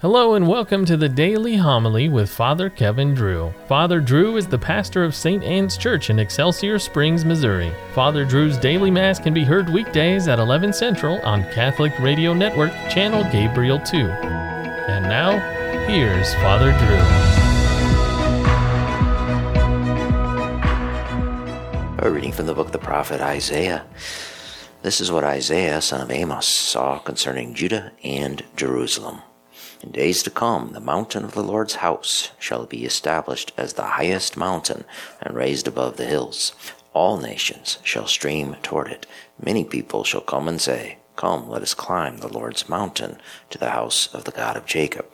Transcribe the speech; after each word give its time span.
Hello 0.00 0.34
and 0.34 0.46
welcome 0.46 0.84
to 0.84 0.98
the 0.98 1.08
Daily 1.08 1.56
Homily 1.56 2.10
with 2.10 2.28
Father 2.28 2.68
Kevin 2.68 3.14
Drew. 3.14 3.54
Father 3.66 3.98
Drew 3.98 4.36
is 4.36 4.46
the 4.46 4.58
pastor 4.58 5.02
of 5.02 5.14
St. 5.14 5.42
Anne's 5.42 5.78
Church 5.78 6.10
in 6.10 6.18
Excelsior 6.18 6.78
Springs, 6.78 7.24
Missouri. 7.24 7.72
Father 7.94 8.26
Drew's 8.26 8.58
daily 8.58 8.90
mass 8.90 9.18
can 9.18 9.32
be 9.32 9.42
heard 9.42 9.70
weekdays 9.70 10.28
at 10.28 10.38
11 10.38 10.74
Central 10.74 11.18
on 11.22 11.44
Catholic 11.44 11.98
Radio 11.98 12.34
Network, 12.34 12.72
channel 12.90 13.24
Gabriel 13.32 13.78
2. 13.78 13.96
And 13.96 15.04
now, 15.04 15.38
here's 15.86 16.34
Father 16.34 16.72
Drew. 21.96 22.06
A 22.06 22.10
reading 22.10 22.32
from 22.32 22.44
the 22.44 22.52
book 22.52 22.66
of 22.66 22.72
the 22.72 22.78
prophet 22.78 23.22
Isaiah. 23.22 23.86
This 24.82 25.00
is 25.00 25.10
what 25.10 25.24
Isaiah, 25.24 25.80
son 25.80 26.02
of 26.02 26.10
Amos, 26.10 26.46
saw 26.46 26.98
concerning 26.98 27.54
Judah 27.54 27.92
and 28.04 28.44
Jerusalem. 28.56 29.22
In 29.82 29.90
days 29.90 30.22
to 30.22 30.30
come, 30.30 30.72
the 30.72 30.80
mountain 30.80 31.24
of 31.24 31.32
the 31.32 31.42
Lord's 31.42 31.76
house 31.76 32.30
shall 32.38 32.66
be 32.66 32.84
established 32.84 33.52
as 33.56 33.72
the 33.72 33.82
highest 33.82 34.36
mountain 34.36 34.84
and 35.20 35.34
raised 35.34 35.66
above 35.66 35.96
the 35.96 36.06
hills. 36.06 36.52
All 36.92 37.18
nations 37.18 37.78
shall 37.82 38.06
stream 38.06 38.56
toward 38.62 38.88
it. 38.88 39.06
Many 39.42 39.64
people 39.64 40.04
shall 40.04 40.20
come 40.20 40.48
and 40.48 40.60
say, 40.60 40.98
Come, 41.16 41.48
let 41.48 41.62
us 41.62 41.74
climb 41.74 42.18
the 42.18 42.28
Lord's 42.32 42.68
mountain 42.68 43.18
to 43.50 43.58
the 43.58 43.70
house 43.70 44.06
of 44.14 44.24
the 44.24 44.30
God 44.30 44.56
of 44.56 44.66
Jacob 44.66 45.06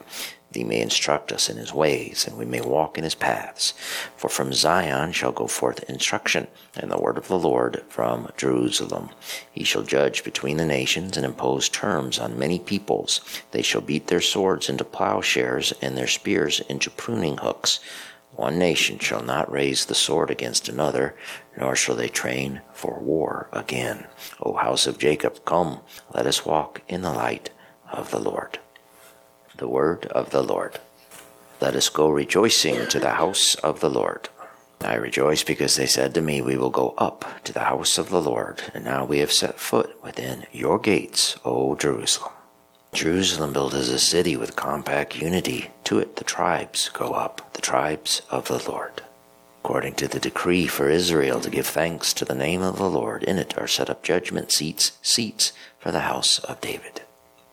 he 0.54 0.64
may 0.64 0.80
instruct 0.80 1.32
us 1.32 1.48
in 1.48 1.56
his 1.56 1.72
ways, 1.72 2.26
and 2.26 2.36
we 2.36 2.44
may 2.44 2.60
walk 2.60 2.98
in 2.98 3.04
his 3.04 3.14
paths. 3.14 3.72
For 4.16 4.28
from 4.28 4.52
Zion 4.52 5.12
shall 5.12 5.32
go 5.32 5.46
forth 5.46 5.88
instruction, 5.88 6.46
and 6.76 6.90
the 6.90 7.00
word 7.00 7.18
of 7.18 7.28
the 7.28 7.38
Lord 7.38 7.84
from 7.88 8.30
Jerusalem. 8.36 9.10
He 9.50 9.64
shall 9.64 9.82
judge 9.82 10.24
between 10.24 10.56
the 10.56 10.66
nations, 10.66 11.16
and 11.16 11.26
impose 11.26 11.68
terms 11.68 12.18
on 12.18 12.38
many 12.38 12.58
peoples. 12.58 13.20
They 13.50 13.62
shall 13.62 13.80
beat 13.80 14.08
their 14.08 14.20
swords 14.20 14.68
into 14.68 14.84
plowshares, 14.84 15.72
and 15.80 15.96
their 15.96 16.06
spears 16.06 16.60
into 16.68 16.90
pruning 16.90 17.38
hooks. 17.38 17.80
One 18.34 18.58
nation 18.58 18.98
shall 18.98 19.22
not 19.22 19.52
raise 19.52 19.84
the 19.84 19.94
sword 19.94 20.30
against 20.30 20.68
another, 20.68 21.14
nor 21.56 21.76
shall 21.76 21.96
they 21.96 22.08
train 22.08 22.62
for 22.72 22.98
war 22.98 23.48
again. 23.52 24.06
O 24.40 24.54
house 24.54 24.86
of 24.86 24.98
Jacob, 24.98 25.44
come, 25.44 25.80
let 26.14 26.26
us 26.26 26.46
walk 26.46 26.80
in 26.88 27.02
the 27.02 27.12
light 27.12 27.50
of 27.90 28.10
the 28.10 28.18
Lord. 28.18 28.58
The 29.62 29.68
word 29.68 30.06
of 30.06 30.30
the 30.30 30.42
Lord. 30.42 30.80
Let 31.60 31.76
us 31.76 31.88
go 31.88 32.08
rejoicing 32.08 32.88
to 32.88 32.98
the 32.98 33.12
house 33.12 33.54
of 33.54 33.78
the 33.78 33.88
Lord. 33.88 34.28
I 34.80 34.94
rejoice 34.94 35.44
because 35.44 35.76
they 35.76 35.86
said 35.86 36.14
to 36.14 36.20
me, 36.20 36.42
We 36.42 36.56
will 36.56 36.68
go 36.68 36.94
up 36.98 37.24
to 37.44 37.52
the 37.52 37.70
house 37.70 37.96
of 37.96 38.08
the 38.10 38.20
Lord, 38.20 38.60
and 38.74 38.84
now 38.84 39.04
we 39.04 39.20
have 39.20 39.30
set 39.30 39.60
foot 39.60 40.02
within 40.02 40.46
your 40.50 40.80
gates, 40.80 41.36
O 41.44 41.76
Jerusalem. 41.76 42.32
Jerusalem 42.92 43.52
built 43.52 43.74
as 43.74 43.88
a 43.88 44.00
city 44.00 44.36
with 44.36 44.56
compact 44.56 45.14
unity. 45.22 45.70
To 45.84 46.00
it 46.00 46.16
the 46.16 46.24
tribes 46.24 46.88
go 46.88 47.12
up, 47.12 47.52
the 47.52 47.62
tribes 47.62 48.22
of 48.30 48.48
the 48.48 48.68
Lord. 48.68 49.02
According 49.60 49.94
to 49.94 50.08
the 50.08 50.18
decree 50.18 50.66
for 50.66 50.88
Israel 50.88 51.40
to 51.40 51.50
give 51.50 51.68
thanks 51.68 52.12
to 52.14 52.24
the 52.24 52.34
name 52.34 52.62
of 52.62 52.78
the 52.78 52.90
Lord, 52.90 53.22
in 53.22 53.38
it 53.38 53.56
are 53.56 53.68
set 53.68 53.88
up 53.88 54.02
judgment 54.02 54.50
seats, 54.50 54.98
seats 55.02 55.52
for 55.78 55.92
the 55.92 56.00
house 56.00 56.40
of 56.40 56.60
David. 56.60 57.02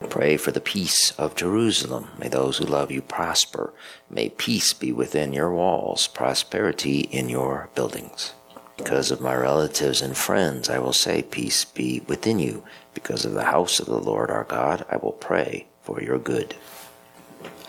Pray 0.07 0.37
for 0.37 0.51
the 0.51 0.61
peace 0.61 1.11
of 1.17 1.35
Jerusalem. 1.35 2.07
May 2.17 2.29
those 2.29 2.57
who 2.57 2.65
love 2.65 2.89
you 2.89 3.01
prosper. 3.01 3.73
May 4.09 4.29
peace 4.29 4.71
be 4.71 4.93
within 4.93 5.33
your 5.33 5.51
walls, 5.51 6.07
prosperity 6.07 7.01
in 7.01 7.27
your 7.27 7.69
buildings. 7.75 8.33
Because 8.77 9.11
of 9.11 9.19
my 9.19 9.35
relatives 9.35 10.01
and 10.01 10.15
friends, 10.15 10.69
I 10.69 10.79
will 10.79 10.93
say, 10.93 11.21
Peace 11.21 11.65
be 11.65 11.99
within 12.07 12.39
you. 12.39 12.63
Because 12.93 13.25
of 13.25 13.33
the 13.33 13.43
house 13.43 13.81
of 13.81 13.87
the 13.87 13.99
Lord 13.99 14.31
our 14.31 14.45
God, 14.45 14.85
I 14.89 14.95
will 14.95 15.11
pray 15.11 15.67
for 15.83 16.01
your 16.01 16.17
good. 16.17 16.55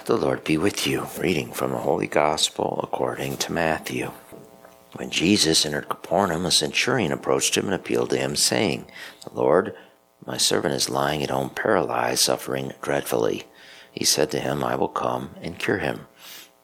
The 0.05 0.17
Lord 0.17 0.45
be 0.45 0.57
with 0.57 0.87
you. 0.87 1.09
Reading 1.19 1.51
from 1.51 1.73
the 1.73 1.79
Holy 1.79 2.07
Gospel 2.07 2.79
according 2.83 3.39
to 3.39 3.53
Matthew. 3.53 4.13
When 4.95 5.11
Jesus 5.11 5.67
entered 5.67 5.89
Capernaum, 5.89 6.47
a 6.47 6.53
centurion 6.53 7.11
approached 7.11 7.57
him 7.57 7.67
and 7.67 7.75
appealed 7.75 8.11
to 8.11 8.17
him, 8.17 8.37
saying, 8.37 8.87
Lord, 9.33 9.75
my 10.27 10.37
servant 10.37 10.75
is 10.75 10.91
lying 10.91 11.23
at 11.23 11.31
home 11.31 11.51
paralyzed, 11.51 12.23
suffering 12.23 12.73
dreadfully. 12.83 13.45
He 13.93 14.05
said 14.05 14.31
to 14.31 14.41
him, 14.41 14.63
I 14.63 14.77
will 14.77 14.89
come 14.89 15.35
and 15.41 15.59
cure 15.59 15.79
him. 15.79 16.07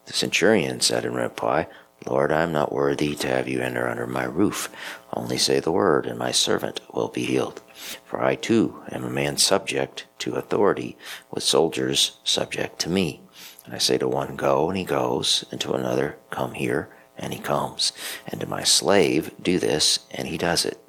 The 0.05 0.13
centurion 0.13 0.79
said 0.79 1.05
in 1.05 1.13
reply, 1.13 1.67
Lord, 2.05 2.31
I 2.31 2.43
am 2.43 2.51
not 2.51 2.71
worthy 2.71 3.15
to 3.15 3.27
have 3.27 3.47
you 3.47 3.59
enter 3.59 3.89
under 3.89 4.07
my 4.07 4.23
roof. 4.23 4.69
Only 5.11 5.37
say 5.37 5.59
the 5.59 5.71
word, 5.71 6.05
and 6.05 6.17
my 6.17 6.31
servant 6.31 6.79
will 6.93 7.09
be 7.09 7.25
healed. 7.25 7.61
For 8.05 8.23
I 8.23 8.35
too 8.35 8.83
am 8.91 9.03
a 9.03 9.09
man 9.09 9.37
subject 9.37 10.05
to 10.19 10.35
authority, 10.35 10.95
with 11.31 11.43
soldiers 11.43 12.19
subject 12.23 12.79
to 12.79 12.89
me. 12.89 13.21
And 13.65 13.73
I 13.73 13.79
say 13.79 13.97
to 13.97 14.07
one, 14.07 14.35
Go, 14.35 14.69
and 14.69 14.77
he 14.77 14.85
goes, 14.85 15.43
and 15.51 15.59
to 15.61 15.73
another, 15.73 16.17
Come 16.29 16.53
here, 16.53 16.87
and 17.17 17.33
he 17.33 17.39
comes. 17.39 17.91
And 18.27 18.39
to 18.39 18.47
my 18.47 18.63
slave, 18.63 19.31
Do 19.41 19.59
this, 19.59 19.99
and 20.11 20.27
he 20.27 20.37
does 20.37 20.63
it. 20.63 20.81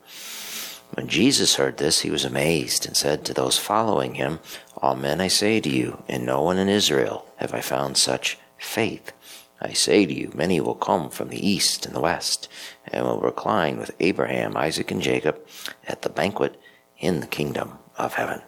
When 0.94 1.08
Jesus 1.08 1.56
heard 1.56 1.76
this, 1.76 2.00
he 2.00 2.10
was 2.10 2.24
amazed 2.24 2.86
and 2.86 2.96
said 2.96 3.24
to 3.24 3.34
those 3.34 3.58
following 3.58 4.14
him, 4.14 4.40
Amen, 4.82 5.20
I 5.20 5.28
say 5.28 5.60
to 5.60 5.68
you, 5.68 6.02
in 6.08 6.24
no 6.24 6.42
one 6.42 6.58
in 6.58 6.68
Israel 6.68 7.26
have 7.36 7.54
I 7.54 7.60
found 7.60 7.96
such 7.96 8.38
faith. 8.58 9.12
I 9.60 9.72
say 9.72 10.06
to 10.06 10.14
you, 10.14 10.30
many 10.34 10.60
will 10.60 10.74
come 10.74 11.10
from 11.10 11.28
the 11.28 11.46
east 11.46 11.84
and 11.84 11.94
the 11.94 12.00
west, 12.00 12.48
and 12.86 13.04
will 13.04 13.20
recline 13.20 13.78
with 13.78 13.94
Abraham, 14.00 14.56
Isaac, 14.56 14.90
and 14.90 15.02
Jacob 15.02 15.40
at 15.86 16.02
the 16.02 16.08
banquet 16.08 16.60
in 16.98 17.20
the 17.20 17.26
kingdom 17.26 17.78
of 17.96 18.14
heaven. 18.14 18.42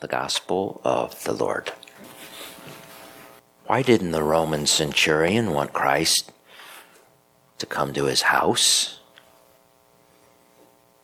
The 0.00 0.08
Gospel 0.08 0.80
of 0.84 1.24
the 1.24 1.32
Lord. 1.32 1.72
Why 3.66 3.82
didn't 3.82 4.12
the 4.12 4.22
Roman 4.22 4.66
centurion 4.66 5.52
want 5.52 5.74
Christ 5.74 6.32
to 7.58 7.66
come 7.66 7.92
to 7.92 8.04
his 8.04 8.22
house? 8.22 8.97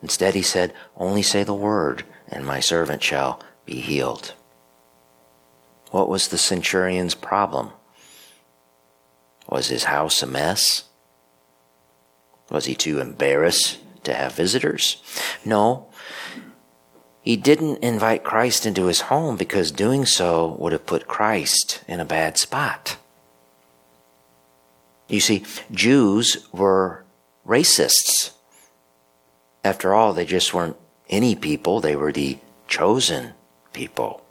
Instead, 0.05 0.35
he 0.35 0.43
said, 0.43 0.75
Only 0.99 1.23
say 1.23 1.45
the 1.45 1.55
word, 1.55 2.05
and 2.29 2.45
my 2.45 2.61
servant 2.61 3.03
shall 3.03 3.41
be 3.65 3.77
healed. 3.77 4.35
What 5.93 6.11
was 6.11 6.29
the 6.29 6.37
centurion's 6.37 7.15
problem? 7.15 7.71
Was 9.49 9.69
his 9.69 9.85
house 9.85 10.23
a 10.23 10.27
mess? 10.27 10.85
Was 12.51 12.67
he 12.67 12.75
too 12.75 13.01
embarrassed 13.01 13.79
to 14.03 14.13
have 14.13 14.35
visitors? 14.35 15.03
No. 15.43 15.87
He 17.23 17.39
didn't 17.39 17.83
invite 17.83 18.25
Christ 18.25 18.67
into 18.67 18.85
his 18.85 19.09
home 19.09 19.39
because 19.39 19.73
doing 19.73 20.05
so 20.05 20.55
would 20.59 20.73
have 20.73 20.85
put 20.85 21.09
Christ 21.09 21.83
in 21.89 21.99
a 21.99 22.05
bad 22.05 22.37
spot. 22.37 22.99
You 25.09 25.21
see, 25.21 25.45
Jews 25.71 26.47
were 26.53 27.07
racists. 27.47 28.34
After 29.65 29.95
all, 29.95 30.13
they 30.13 30.27
just 30.27 30.53
weren't 30.53 30.77
any 31.09 31.35
people, 31.35 31.81
they 31.81 31.97
were 31.97 32.13
the 32.13 32.39
chosen 32.69 33.33
people. 33.73 34.23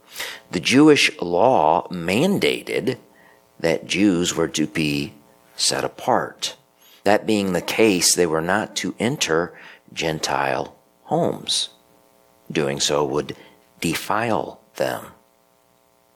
The 0.52 0.60
Jewish 0.60 1.10
law 1.20 1.88
mandated 1.88 2.98
that 3.58 3.86
Jews 3.86 4.34
were 4.34 4.48
to 4.48 4.66
be 4.66 5.12
set 5.56 5.84
apart. 5.84 6.56
That 7.02 7.26
being 7.26 7.52
the 7.52 7.60
case, 7.60 8.14
they 8.14 8.26
were 8.26 8.40
not 8.40 8.76
to 8.76 8.94
enter 8.98 9.58
Gentile 9.92 10.76
homes. 11.04 11.70
Doing 12.50 12.80
so 12.80 13.04
would 13.04 13.36
defile 13.80 14.60
them. 14.76 15.06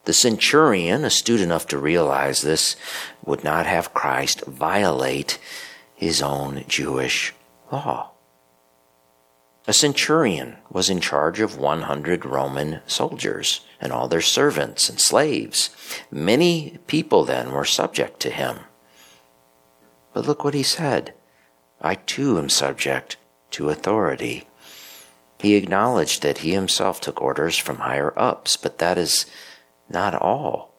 The 0.05 0.13
centurion, 0.13 1.05
astute 1.05 1.41
enough 1.41 1.67
to 1.69 1.79
realize 1.79 2.41
this, 2.41 2.77
would 3.25 3.45
not 3.45 3.67
have 3.67 3.93
Christ 3.93 4.45
violate 4.47 5.39
his 5.95 6.23
own 6.23 6.65
Jewish 6.67 7.35
law. 7.71 8.13
A 9.69 9.75
centurion 9.75 10.57
was 10.71 10.89
in 10.89 10.99
charge 10.99 11.41
of 11.41 11.59
100 11.59 12.25
Roman 12.25 12.81
soldiers 12.87 13.61
and 13.79 13.93
all 13.93 14.09
their 14.09 14.23
servants 14.23 14.89
and 14.89 14.99
slaves. 14.99 15.69
Many 16.11 16.79
people 16.87 17.27
then 17.27 17.53
were 17.53 17.67
subject 17.67 18.19
to 18.21 18.31
him. 18.31 18.61
But 20.15 20.27
look 20.27 20.43
what 20.43 20.55
he 20.55 20.63
said 20.63 21.13
I 21.83 21.97
too 21.97 22.39
am 22.39 22.49
subject 22.49 23.19
to 23.51 23.69
authority. 23.69 24.49
He 25.39 25.57
acknowledged 25.57 26.23
that 26.23 26.39
he 26.39 26.55
himself 26.55 26.99
took 26.99 27.21
orders 27.21 27.59
from 27.59 27.77
higher 27.77 28.19
ups, 28.19 28.57
but 28.57 28.79
that 28.79 28.97
is 28.97 29.27
not 29.87 30.15
all. 30.15 30.73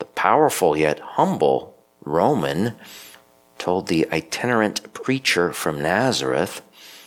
The 0.00 0.04
powerful 0.04 0.76
yet 0.76 1.00
humble 1.00 1.74
Roman 2.02 2.74
told 3.56 3.88
the 3.88 4.06
itinerant 4.12 4.92
preacher 4.92 5.50
from 5.54 5.80
Nazareth 5.80 6.60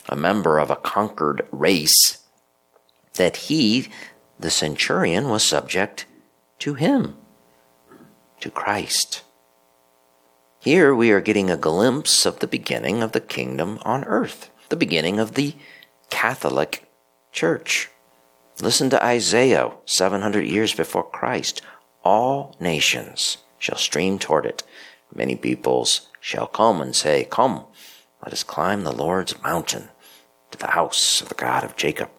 a 0.09 0.15
member 0.15 0.57
of 0.57 0.71
a 0.71 0.75
conquered 0.75 1.47
race, 1.51 2.17
that 3.13 3.37
he, 3.37 3.87
the 4.39 4.49
centurion, 4.49 5.29
was 5.29 5.43
subject 5.43 6.05
to 6.57 6.73
him, 6.73 7.15
to 8.41 8.49
Christ. 8.49 9.21
Here 10.59 10.93
we 10.93 11.11
are 11.11 11.21
getting 11.21 11.49
a 11.49 11.55
glimpse 11.55 12.25
of 12.25 12.39
the 12.39 12.47
beginning 12.47 13.03
of 13.03 13.11
the 13.11 13.21
kingdom 13.21 13.79
on 13.83 14.03
earth, 14.05 14.49
the 14.69 14.75
beginning 14.75 15.19
of 15.19 15.35
the 15.35 15.55
Catholic 16.09 16.89
Church. 17.31 17.89
Listen 18.61 18.89
to 18.89 19.05
Isaiah 19.05 19.71
700 19.85 20.45
years 20.45 20.73
before 20.73 21.03
Christ. 21.03 21.61
all 22.03 22.55
nations 22.59 23.37
shall 23.57 23.77
stream 23.77 24.17
toward 24.17 24.45
it. 24.45 24.63
Many 25.13 25.35
peoples 25.35 26.07
shall 26.19 26.47
come 26.47 26.81
and 26.81 26.95
say, 26.95 27.25
Come, 27.29 27.65
let 28.23 28.33
us 28.33 28.43
climb 28.43 28.83
the 28.83 28.91
Lord's 28.91 29.41
mountain 29.41 29.89
to 30.51 30.57
the 30.57 30.71
house 30.71 31.21
of 31.21 31.29
the 31.29 31.35
God 31.35 31.63
of 31.63 31.75
Jacob. 31.75 32.09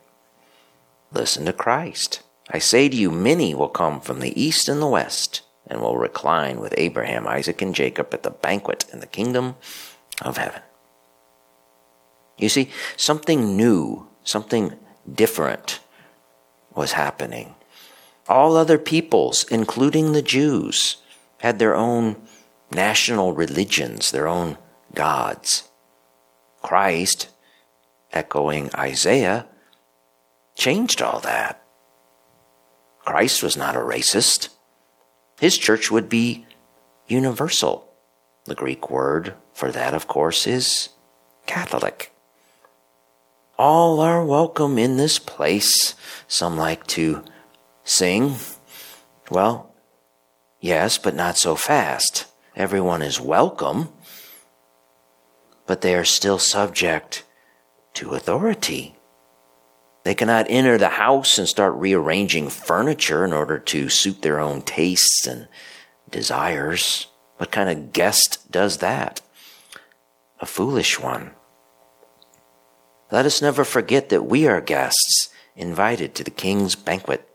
Listen 1.13 1.45
to 1.47 1.53
Christ. 1.53 2.23
I 2.51 2.59
say 2.59 2.89
to 2.89 2.97
you, 2.97 3.11
many 3.11 3.55
will 3.55 3.69
come 3.69 4.01
from 4.01 4.21
the 4.21 4.41
east 4.41 4.69
and 4.69 4.81
the 4.81 4.87
west 4.87 5.43
and 5.67 5.81
will 5.81 5.97
recline 5.97 6.61
with 6.61 6.75
Abraham, 6.77 7.27
Isaac, 7.27 7.63
and 7.63 7.75
Jacob 7.75 8.13
at 8.13 8.23
the 8.23 8.31
banquet 8.31 8.85
in 8.93 9.01
the 9.01 9.07
kingdom 9.07 9.57
of 10.23 10.37
heaven. 10.37 10.63
You 12.39 12.49
see, 12.49 12.71
something 12.97 13.57
new, 13.57 14.09
something 14.25 14.75
different 15.13 15.81
was 16.75 16.93
happening. 16.93 17.55
All 18.29 18.57
other 18.57 18.79
peoples, 18.79 19.45
including 19.51 20.13
the 20.13 20.23
Jews, 20.23 20.97
had 21.39 21.59
their 21.59 21.75
own 21.75 22.17
national 22.73 23.33
religions, 23.33 24.11
their 24.11 24.29
own 24.29 24.57
gods. 24.95 25.69
Christ, 26.63 27.29
echoing 28.13 28.71
Isaiah, 28.75 29.47
changed 30.55 31.01
all 31.01 31.21
that. 31.21 31.63
Christ 33.05 33.43
was 33.43 33.57
not 33.57 33.77
a 33.77 33.81
racist. 33.81 34.51
His 35.39 35.57
church 35.57 35.91
would 35.91 36.09
be 36.09 36.47
universal. 37.07 37.93
The 38.45 38.55
Greek 38.55 38.91
word 38.91 39.35
for 39.53 39.71
that, 39.73 39.95
of 39.95 40.07
course, 40.07 40.47
is 40.47 40.91
Catholic. 41.47 42.13
All 43.59 44.01
are 44.01 44.25
welcome 44.25 44.79
in 44.79 44.97
this 44.97 45.19
place. 45.19 45.95
Some 46.29 46.57
like 46.57 46.87
to 46.89 47.25
sing. 47.85 48.37
Well, 49.31 49.73
yes, 50.61 50.99
but 50.99 51.15
not 51.15 51.37
so 51.37 51.57
fast. 51.57 52.27
Everyone 52.57 53.03
is 53.03 53.21
welcome, 53.21 53.89
but 55.67 55.81
they 55.81 55.95
are 55.95 56.05
still 56.05 56.39
subject 56.39 57.25
to 58.01 58.15
authority. 58.15 58.97
They 60.05 60.15
cannot 60.15 60.47
enter 60.49 60.79
the 60.79 60.89
house 60.89 61.37
and 61.37 61.47
start 61.47 61.75
rearranging 61.75 62.49
furniture 62.49 63.27
in 63.27 63.35
order 63.35 63.59
to 63.59 63.91
suit 63.91 64.23
their 64.23 64.41
own 64.41 64.63
tastes 64.63 65.27
and 65.27 65.49
desires. 66.11 67.09
What 67.37 67.51
kind 67.51 67.69
of 67.69 67.93
guest 67.93 68.51
does 68.51 68.79
that? 68.79 69.21
A 70.41 70.47
foolish 70.47 70.99
one. 70.99 71.33
Let 73.13 73.27
us 73.27 73.43
never 73.43 73.65
forget 73.65 74.09
that 74.09 74.25
we 74.25 74.49
are 74.49 74.63
guests 74.63 75.29
invited 75.55 76.15
to 76.15 76.25
the 76.25 76.31
king's 76.31 76.75
banquet. 76.75 77.29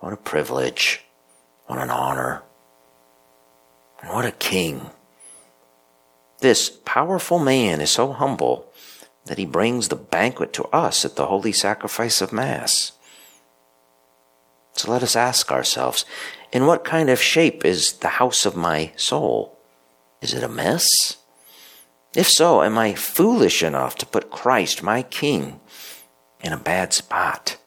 What 0.00 0.14
a 0.14 0.16
privilege. 0.16 1.02
What 1.66 1.78
an 1.78 1.90
honor. 1.90 2.42
And 4.00 4.14
what 4.14 4.24
a 4.24 4.30
king. 4.30 4.88
This 6.40 6.70
powerful 6.70 7.38
man 7.38 7.82
is 7.82 7.90
so 7.90 8.14
humble 8.14 8.72
that 9.28 9.38
he 9.38 9.46
brings 9.46 9.88
the 9.88 9.96
banquet 9.96 10.52
to 10.54 10.64
us 10.64 11.04
at 11.04 11.16
the 11.16 11.26
holy 11.26 11.52
sacrifice 11.52 12.20
of 12.20 12.32
Mass. 12.32 12.92
So 14.72 14.90
let 14.90 15.02
us 15.02 15.14
ask 15.14 15.52
ourselves 15.52 16.04
in 16.52 16.66
what 16.66 16.84
kind 16.84 17.10
of 17.10 17.20
shape 17.20 17.64
is 17.64 17.94
the 17.94 18.08
house 18.08 18.46
of 18.46 18.56
my 18.56 18.92
soul? 18.96 19.58
Is 20.22 20.34
it 20.34 20.42
a 20.42 20.48
mess? 20.48 20.86
If 22.14 22.28
so, 22.28 22.62
am 22.62 22.78
I 22.78 22.94
foolish 22.94 23.62
enough 23.62 23.96
to 23.96 24.06
put 24.06 24.30
Christ, 24.30 24.82
my 24.82 25.02
King, 25.02 25.60
in 26.40 26.52
a 26.52 26.58
bad 26.58 26.92
spot? 26.92 27.58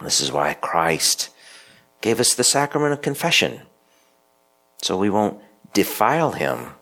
This 0.00 0.20
is 0.20 0.30
why 0.30 0.54
Christ 0.54 1.30
gave 2.02 2.20
us 2.20 2.34
the 2.34 2.44
sacrament 2.44 2.92
of 2.92 3.00
confession, 3.00 3.62
so 4.82 4.98
we 4.98 5.08
won't 5.08 5.40
defile 5.72 6.32
him 6.32 6.74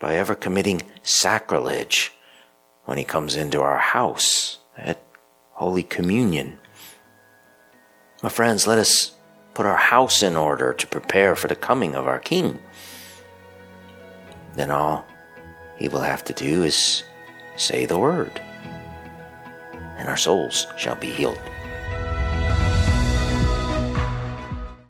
by 0.00 0.16
ever 0.16 0.34
committing 0.34 0.82
sacrilege 1.02 2.12
when 2.86 2.98
he 2.98 3.04
comes 3.04 3.36
into 3.36 3.60
our 3.60 3.78
house 3.78 4.58
at 4.76 5.00
Holy 5.52 5.82
Communion. 5.82 6.58
My 8.22 8.30
friends, 8.30 8.66
let 8.66 8.78
us 8.78 9.12
put 9.54 9.66
our 9.66 9.76
house 9.76 10.22
in 10.22 10.36
order 10.36 10.72
to 10.72 10.86
prepare 10.86 11.36
for 11.36 11.48
the 11.48 11.54
coming 11.54 11.94
of 11.94 12.06
our 12.08 12.18
King. 12.18 12.58
Then 14.54 14.70
all 14.70 15.04
he 15.78 15.88
will 15.88 16.00
have 16.00 16.24
to 16.24 16.32
do 16.32 16.64
is 16.64 17.04
say 17.56 17.84
the 17.84 17.98
word, 17.98 18.40
and 19.98 20.08
our 20.08 20.16
souls 20.16 20.66
shall 20.76 20.96
be 20.96 21.10
healed. 21.10 21.38